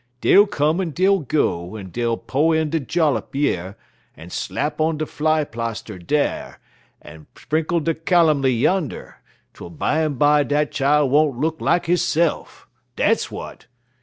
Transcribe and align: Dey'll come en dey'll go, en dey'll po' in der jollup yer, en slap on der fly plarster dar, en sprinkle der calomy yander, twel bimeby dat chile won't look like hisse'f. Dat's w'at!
Dey'll 0.19 0.47
come 0.47 0.81
en 0.81 0.89
dey'll 0.89 1.19
go, 1.19 1.75
en 1.75 1.91
dey'll 1.91 2.17
po' 2.17 2.53
in 2.53 2.71
der 2.71 2.79
jollup 2.79 3.35
yer, 3.35 3.75
en 4.17 4.31
slap 4.31 4.81
on 4.81 4.97
der 4.97 5.05
fly 5.05 5.43
plarster 5.43 5.99
dar, 5.99 6.59
en 7.03 7.27
sprinkle 7.35 7.81
der 7.83 7.93
calomy 7.93 8.49
yander, 8.49 9.21
twel 9.53 9.69
bimeby 9.69 10.43
dat 10.47 10.71
chile 10.71 11.07
won't 11.07 11.37
look 11.39 11.61
like 11.61 11.85
hisse'f. 11.85 12.65
Dat's 12.95 13.25
w'at! 13.27 13.67